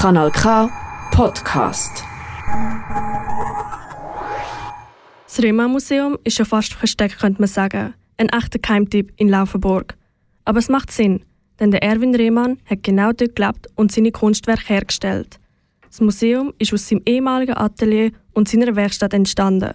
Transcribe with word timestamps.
Kanal 0.00 0.30
K 0.30 0.70
Podcast. 1.10 2.04
Das 5.26 5.42
Rema-Museum 5.42 6.16
ist 6.24 6.38
schon 6.38 6.46
fast 6.46 6.72
versteckt, 6.72 7.18
könnte 7.18 7.42
man 7.42 7.48
sagen. 7.48 7.92
Ein 8.16 8.30
echter 8.30 8.58
Keimtipp 8.58 9.12
in 9.18 9.28
Laufenburg. 9.28 9.98
Aber 10.46 10.58
es 10.58 10.70
macht 10.70 10.90
Sinn, 10.90 11.26
denn 11.58 11.70
der 11.70 11.82
Erwin 11.82 12.14
Rehmann 12.14 12.56
hat 12.64 12.82
genau 12.82 13.12
dort 13.12 13.36
gelebt 13.36 13.66
und 13.74 13.92
seine 13.92 14.10
Kunstwerke 14.10 14.72
hergestellt. 14.72 15.38
Das 15.82 16.00
Museum 16.00 16.54
ist 16.58 16.72
aus 16.72 16.88
seinem 16.88 17.02
ehemaligen 17.04 17.58
Atelier 17.58 18.12
und 18.32 18.48
seiner 18.48 18.74
Werkstatt 18.76 19.12
entstanden. 19.12 19.74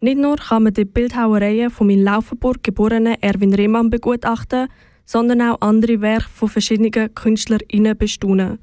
Nicht 0.00 0.16
nur 0.16 0.36
kann 0.36 0.62
man 0.62 0.72
die 0.72 0.86
Bildhauereien 0.86 1.68
vom 1.68 1.90
in 1.90 2.02
Laufenburg 2.02 2.62
geborenen 2.62 3.20
Erwin 3.20 3.52
Rehmann 3.52 3.90
begutachten, 3.90 4.68
sondern 5.04 5.42
auch 5.42 5.60
andere 5.60 6.00
Werke 6.00 6.30
von 6.30 6.48
verschiedenen 6.48 7.14
KünstlerInnen 7.14 7.98
bestaunen. 7.98 8.58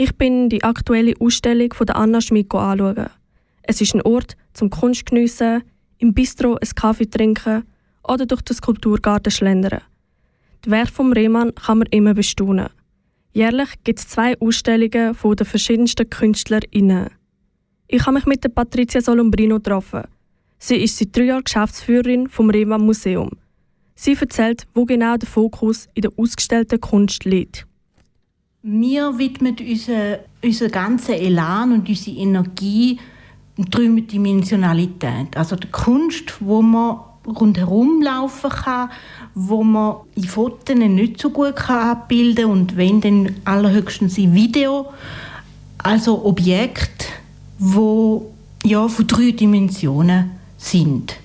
Ich 0.00 0.14
bin 0.14 0.48
die 0.48 0.62
aktuelle 0.62 1.14
Ausstellung 1.18 1.72
von 1.72 1.84
der 1.84 1.96
Anna 1.96 2.20
Schmid 2.20 2.54
anschauen. 2.54 3.10
Es 3.62 3.80
ist 3.80 3.96
ein 3.96 4.02
Ort 4.02 4.36
zum 4.54 4.70
Kunst 4.70 5.06
geniessen, 5.06 5.64
im 5.98 6.14
Bistro 6.14 6.54
einen 6.54 6.74
Kaffee 6.76 7.10
trinken 7.10 7.64
oder 8.04 8.24
durch 8.24 8.42
den 8.42 8.54
Skulpturgarten 8.54 9.32
schlendern. 9.32 9.80
Die 10.64 10.70
Werke 10.70 10.92
vom 10.92 11.12
Rehmann 11.12 11.52
kann 11.52 11.78
man 11.78 11.88
immer 11.90 12.14
bestaunen. 12.14 12.68
Jährlich 13.32 13.70
gibt 13.82 13.98
es 13.98 14.06
zwei 14.06 14.38
Ausstellungen 14.38 15.16
von 15.16 15.34
den 15.34 15.46
verschiedensten 15.48 16.08
KünstlerInnen. 16.08 17.10
Ich 17.88 18.06
habe 18.06 18.14
mich 18.14 18.26
mit 18.26 18.44
der 18.44 18.50
Patricia 18.50 19.00
Solombrino 19.00 19.56
getroffen. 19.56 20.04
Sie 20.58 20.76
ist 20.76 20.96
seit 20.96 21.16
drei 21.16 21.24
Jahren 21.24 21.42
Geschäftsführerin 21.42 22.28
vom 22.28 22.50
Rehmann 22.50 22.86
Museum. 22.86 23.30
Sie 23.96 24.14
erzählt, 24.14 24.68
wo 24.74 24.84
genau 24.84 25.16
der 25.16 25.28
Fokus 25.28 25.88
in 25.94 26.02
der 26.02 26.12
ausgestellten 26.16 26.80
Kunst 26.80 27.24
liegt. 27.24 27.67
Wir 28.62 29.18
widmen 29.18 29.56
unseren, 29.60 30.18
unseren 30.42 30.70
ganzen 30.70 31.14
Elan 31.14 31.72
und 31.72 31.88
unsere 31.88 32.16
Energie 32.16 32.98
Dreidimensionalität. 33.56 35.36
Also 35.36 35.56
die 35.56 35.68
Kunst, 35.68 36.34
wo 36.40 36.62
man 36.62 36.98
rundherum 37.26 38.02
laufen 38.02 38.50
kann, 38.50 38.90
wo 39.34 39.62
man 39.62 39.96
in 40.14 40.24
Fotos 40.24 40.76
nicht 40.76 41.20
so 41.20 41.30
gut 41.30 41.68
abbilden 41.68 42.44
kann 42.44 42.52
und 42.52 42.76
wenn 42.76 43.00
dann 43.00 43.36
allerhöchstens 43.44 44.18
in 44.18 44.34
Video. 44.34 44.86
Also 45.78 46.24
Objekte, 46.24 47.06
wo 47.58 48.32
ja 48.64 48.88
von 48.88 49.06
drei 49.06 49.32
Dimensionen 49.32 50.30
sind. 50.56 51.16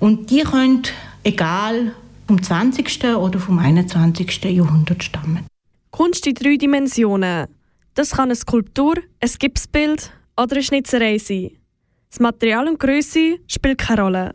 Und 0.00 0.30
die 0.30 0.42
können 0.42 0.82
egal 1.22 1.92
vom 2.26 2.42
20. 2.42 3.04
oder 3.16 3.38
vom 3.38 3.58
21. 3.58 4.44
Jahrhundert 4.44 5.02
stammen. 5.02 5.46
Kunst 5.94 6.26
in 6.26 6.34
drei 6.34 6.56
Dimensionen. 6.56 7.46
Das 7.94 8.10
kann 8.10 8.24
eine 8.24 8.34
Skulptur, 8.34 8.96
ein 9.20 9.30
Gipsbild 9.38 10.10
oder 10.36 10.56
eine 10.56 10.62
Schnitzerei 10.64 11.18
sein. 11.18 11.52
Das 12.10 12.18
Material 12.18 12.66
und 12.66 12.80
Größe 12.80 13.36
spielt 13.46 13.78
keine 13.78 14.02
Rolle. 14.02 14.34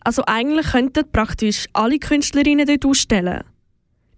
Also 0.00 0.22
eigentlich 0.26 0.66
könnten 0.66 1.10
praktisch 1.10 1.64
alle 1.72 1.98
Künstlerinnen 1.98 2.66
dort 2.66 2.84
ausstellen. 2.84 3.42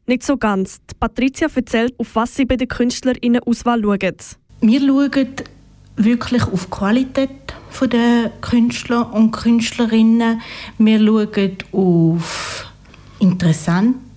Nicht 0.09 0.25
so 0.25 0.37
ganz. 0.37 0.81
Die 0.91 0.97
Patricia 0.99 1.47
erzählt, 1.55 1.95
auf 1.97 2.17
was 2.17 2.35
sie 2.35 2.45
bei 2.45 2.57
den 2.57 2.67
Künstlerinnen 2.67 3.41
Auswahl 3.45 3.81
schauen. 3.81 4.17
Wir 4.61 4.81
schauen 4.81 5.35
wirklich 5.95 6.43
auf 6.43 6.65
die 6.65 6.71
Qualität 6.71 7.55
der 7.81 8.33
Künstler 8.41 9.15
und 9.15 9.31
Künstlerinnen. 9.31 10.41
Wir 10.79 10.99
schauen 10.99 11.57
auf 11.71 12.67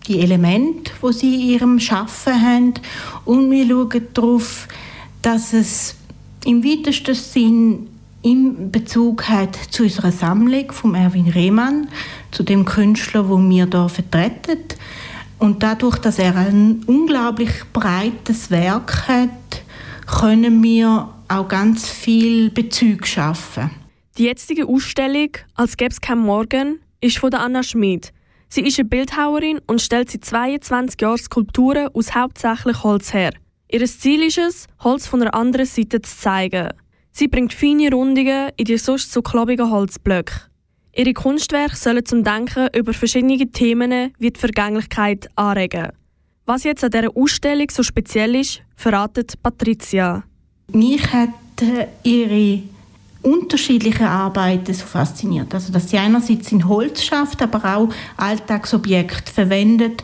interessante 0.07 0.19
Elemente, 0.19 0.91
die 1.01 1.13
sie 1.13 1.35
in 1.35 1.49
ihrem 1.49 1.79
Schaffen 1.79 2.41
haben. 2.41 2.73
Und 3.25 3.51
wir 3.51 3.67
schauen 3.67 4.07
darauf, 4.13 4.67
dass 5.21 5.53
es 5.53 5.95
im 6.45 6.63
weitesten 6.63 7.15
Sinn 7.15 7.87
im 8.21 8.71
Bezug 8.71 9.27
hat 9.27 9.55
zu 9.55 9.83
unserer 9.83 10.11
Sammlung 10.11 10.71
von 10.71 10.95
Erwin 10.95 11.29
Rehmann, 11.29 11.89
zu 12.31 12.43
dem 12.43 12.65
Künstler, 12.65 13.27
wo 13.27 13.37
wir 13.37 13.67
hier 13.69 13.89
vertreten. 13.89 14.59
Und 15.39 15.61
dadurch, 15.61 15.97
dass 15.97 16.19
er 16.19 16.35
ein 16.35 16.83
unglaublich 16.85 17.51
breites 17.73 18.49
Werk 18.49 19.07
hat, 19.07 19.29
können 20.07 20.63
wir 20.63 21.09
auch 21.27 21.47
ganz 21.47 21.89
viel 21.89 22.49
Bezug 22.49 23.07
schaffen. 23.07 23.71
Die 24.17 24.23
jetzige 24.23 24.67
Ausstellung 24.67 25.29
«Als 25.55 25.75
gäbe 25.75 25.91
es 25.91 25.99
kein 25.99 26.19
Morgen» 26.19 26.79
ist 27.01 27.17
von 27.17 27.33
Anna 27.33 27.63
Schmid. 27.63 28.13
Sie 28.53 28.61
ist 28.61 28.77
eine 28.77 28.87
Bildhauerin 28.87 29.61
und 29.65 29.81
stellt 29.81 30.11
seit 30.11 30.25
22 30.25 31.01
Jahren 31.01 31.17
Skulpturen 31.17 31.89
aus 31.95 32.13
hauptsächlich 32.13 32.83
Holz 32.83 33.11
her. 33.11 33.33
Ihr 33.71 33.83
Ziel 33.83 34.21
ist 34.21 34.37
es, 34.37 34.67
Holz 34.83 35.07
von 35.07 35.23
einer 35.23 35.33
anderen 35.33 35.65
Seite 35.65 36.03
zu 36.03 36.15
zeigen. 36.15 36.69
Sie 37.11 37.27
bringt 37.27 37.51
feine 37.51 37.89
Rundungen 37.89 38.51
in 38.55 38.65
die 38.65 38.77
sonst 38.77 39.11
so 39.11 39.23
klobigen 39.23 39.71
Holzblöcke. 39.71 40.35
Ihre 40.95 41.13
Kunstwerke 41.13 41.75
sollen 41.75 42.05
zum 42.05 42.23
Denken 42.23 42.69
über 42.75 42.93
verschiedene 42.93 43.49
Themen 43.49 44.13
wie 44.19 44.29
die 44.29 44.39
Vergänglichkeit 44.39 45.29
anregen. 45.35 45.89
Was 46.45 46.63
jetzt 46.63 46.83
an 46.83 46.91
dieser 46.91 47.09
Ausstellung 47.17 47.71
so 47.71 47.81
speziell 47.81 48.35
ist, 48.35 48.61
verratet 48.75 49.33
Patricia. 49.41 50.25
Mich 50.71 51.11
hat 51.11 51.29
ihre 52.03 52.61
unterschiedliche 53.23 54.07
Arbeiten 54.07 54.73
so 54.73 54.85
fasziniert. 54.85 55.53
Also, 55.53 55.73
dass 55.73 55.89
sie 55.89 55.97
einerseits 55.97 56.51
in 56.51 56.67
Holz 56.67 57.03
schafft, 57.03 57.41
aber 57.41 57.75
auch 57.75 57.89
Alltagsobjekte 58.17 59.31
verwendet 59.31 60.03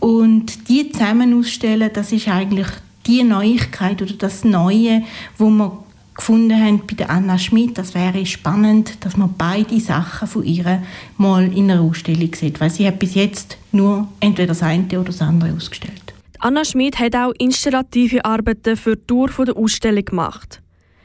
und 0.00 0.68
die 0.68 0.90
zusammen 0.90 1.38
ausstellen, 1.38 1.90
das 1.92 2.12
ist 2.12 2.28
eigentlich 2.28 2.66
die 3.06 3.22
Neuigkeit 3.22 4.02
oder 4.02 4.14
das 4.14 4.44
Neue, 4.44 5.02
wo 5.38 5.50
wir 5.50 5.84
gefunden 6.14 6.58
haben 6.58 6.82
bei 6.86 6.94
der 6.94 7.10
Anna 7.10 7.38
Schmidt, 7.38 7.76
das 7.76 7.94
wäre 7.94 8.24
spannend, 8.24 9.04
dass 9.04 9.16
man 9.16 9.34
beide 9.36 9.80
Sachen 9.80 10.28
von 10.28 10.44
ihr 10.44 10.82
mal 11.16 11.52
in 11.52 11.70
einer 11.70 11.82
Ausstellung 11.82 12.34
sieht, 12.34 12.60
weil 12.60 12.70
sie 12.70 12.86
hat 12.86 12.98
bis 12.98 13.14
jetzt 13.14 13.58
nur 13.72 14.08
entweder 14.20 14.48
das 14.48 14.62
eine 14.62 14.86
oder 14.92 15.04
das 15.04 15.20
andere 15.20 15.52
ausgestellt. 15.52 16.14
Anna 16.38 16.64
Schmidt 16.64 16.98
hat 16.98 17.16
auch 17.16 17.32
installative 17.38 18.24
Arbeiten 18.24 18.76
für 18.76 18.96
die 18.96 19.06
Tour 19.06 19.28
der 19.44 19.56
Ausstellung 19.56 20.04
gemacht. 20.04 20.60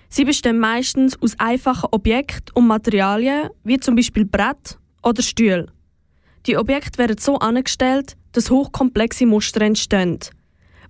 Sie 0.10 0.26
bestehen 0.26 0.58
meistens 0.58 1.22
aus 1.22 1.36
einfachen 1.38 1.90
Objekten 1.92 2.56
und 2.56 2.68
Materialien, 2.68 3.50
wie 3.64 3.80
zum 3.80 3.96
Beispiel 3.96 4.26
Brett 4.26 4.78
oder 5.04 5.22
Stühle. 5.22 5.68
Die 6.48 6.58
Objekte 6.58 6.98
werden 6.98 7.18
so 7.20 7.38
angestellt, 7.38 8.16
dass 8.32 8.50
hochkomplexe 8.50 9.28
Muster 9.28 9.62
entstehen. 9.62 10.20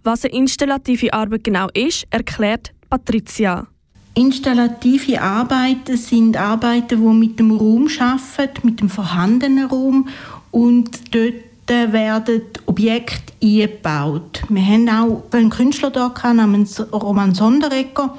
Was 0.03 0.23
eine 0.23 0.33
installative 0.33 1.13
Arbeit 1.13 1.43
genau 1.43 1.67
ist, 1.73 2.07
erklärt 2.09 2.71
Patricia. 2.89 3.67
Installative 4.13 5.21
Arbeiten 5.21 5.97
sind 5.97 6.37
Arbeiten, 6.37 7.01
die 7.01 7.27
mit 7.27 7.39
dem 7.39 7.51
Raum 7.51 7.87
arbeiten, 7.99 8.67
mit 8.67 8.79
dem 8.79 8.89
vorhandenen 8.89 9.65
Raum 9.65 10.07
und 10.51 11.13
dort 11.13 11.33
werden 11.67 12.41
Objekte 12.65 13.33
eingebaut. 13.43 14.41
Wir 14.49 14.65
haben 14.65 14.89
auch 14.89 15.23
einen 15.31 15.49
Künstler 15.49 15.91
hier 16.19 16.33
namens 16.33 16.81
Roman 16.91 17.35
Sonderegger, 17.35 18.17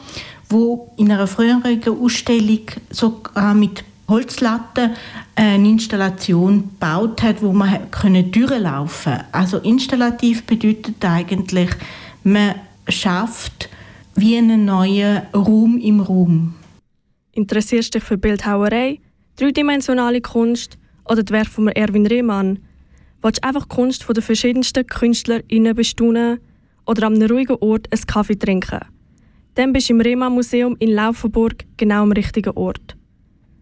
wo 0.50 0.93
in 0.97 1.11
einer 1.11 1.27
früheren 1.27 1.83
Ausstellung 2.03 2.66
sogar 2.91 3.55
mit 3.55 3.84
Holzlatten 4.09 4.91
eine 5.37 5.69
Installation 5.69 6.62
gebaut 6.62 7.22
hat, 7.22 7.43
wo 7.43 7.53
man 7.53 7.91
können 7.91 8.31
durchlaufen 8.33 9.12
konnte. 9.12 9.27
Also 9.33 9.59
installativ 9.59 10.44
bedeutet 10.44 11.03
eigentlich, 11.05 11.71
man 12.25 12.56
schafft 12.89 13.69
wie 14.16 14.37
einen 14.37 14.65
neuen 14.65 15.22
Raum 15.33 15.78
im 15.78 16.00
Raum. 16.00 16.55
Interessierst 17.33 17.94
du 17.94 17.99
dich 17.99 18.06
für 18.06 18.19
Bildhauerei, 18.19 18.99
dreidimensionale 19.37 20.21
Kunst 20.21 20.77
oder 21.09 21.22
die 21.22 21.33
Werke 21.33 21.50
von 21.50 21.69
Erwin 21.69 22.06
Rehmann? 22.06 22.59
Willst 23.22 23.43
du 23.43 23.47
einfach 23.47 23.69
Kunst 23.69 24.03
von 24.03 24.15
den 24.15 24.25
verschiedensten 24.25 24.87
KünstlerInnen 24.87 25.75
bestaunen 25.75 26.41
oder 26.87 27.06
an 27.06 27.15
einem 27.15 27.31
ruhigen 27.31 27.56
Ort 27.60 27.87
einen 27.93 28.06
Kaffee 28.06 28.36
trinken? 28.36 28.80
Dann 29.54 29.72
bist 29.72 29.88
du 29.88 29.94
im 29.94 30.00
Rehmann-Museum 30.00 30.76
in 30.78 30.91
Laufenburg 30.91 31.64
genau 31.76 32.02
am 32.02 32.12
richtigen 32.12 32.56
Ort. 32.56 32.97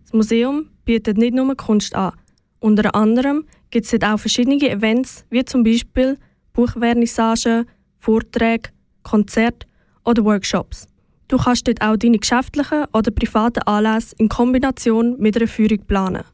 Das 0.03 0.13
Museum 0.13 0.71
bietet 0.85 1.19
nicht 1.19 1.35
nur 1.35 1.55
Kunst 1.55 1.95
an. 1.95 2.13
Unter 2.61 2.95
anderem 2.95 3.45
gibt 3.71 3.85
es 3.85 3.91
dort 3.91 4.05
auch 4.05 4.19
verschiedene 4.19 4.59
Events, 4.69 5.25
wie 5.31 5.45
zum 5.45 5.63
Beispiel 5.63 6.19
Buchvernissagen, 6.53 7.67
Vorträge, 7.99 8.71
Konzerte 9.03 9.67
oder 10.05 10.25
Workshops. 10.25 10.87
Du 11.29 11.37
kannst 11.37 11.69
dort 11.69 11.83
auch 11.83 11.97
deine 11.97 12.19
geschäftlichen 12.19 12.85
oder 12.93 13.11
privaten 13.11 13.63
Anlässe 13.65 14.15
in 14.19 14.29
Kombination 14.29 15.19
mit 15.19 15.37
einer 15.37 15.47
Führung 15.47 15.85
planen. 15.87 16.25